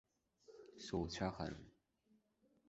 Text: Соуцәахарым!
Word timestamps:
Соуцәахарым! 0.85 1.53